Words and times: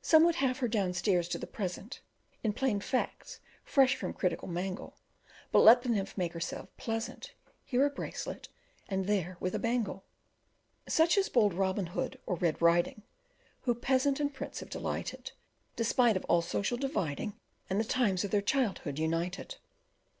Some 0.00 0.22
would 0.22 0.36
have 0.36 0.58
her 0.60 0.68
downstairs 0.68 1.26
to 1.30 1.38
the 1.38 1.46
present, 1.48 2.02
In 2.44 2.52
plain 2.52 2.78
facts 2.78 3.40
fresh 3.64 3.96
from 3.96 4.12
critical 4.12 4.46
mangle; 4.46 4.94
But 5.50 5.62
let 5.62 5.82
the 5.82 5.88
nymph 5.88 6.16
make 6.16 6.34
herself 6.34 6.68
pleasant, 6.76 7.34
Here 7.64 7.84
a 7.84 7.90
bracelet, 7.90 8.48
and 8.88 9.06
there 9.08 9.36
with 9.40 9.56
a 9.56 9.58
bangle 9.58 10.04
Such 10.86 11.18
as 11.18 11.28
Bold 11.28 11.52
Robin 11.52 11.86
Hood 11.86 12.20
or 12.26 12.36
Red 12.36 12.62
Riding, 12.62 13.02
Who 13.62 13.74
peasant 13.74 14.20
and 14.20 14.32
prince 14.32 14.60
have 14.60 14.70
delighted, 14.70 15.32
Despite 15.74 16.16
of 16.16 16.24
all 16.26 16.42
social 16.42 16.78
dividing, 16.78 17.34
And 17.68 17.80
the 17.80 17.84
times 17.84 18.22
of 18.22 18.30
their 18.30 18.40
childhood 18.40 19.00
united. 19.00 19.56